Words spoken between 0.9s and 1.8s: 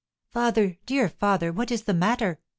father! what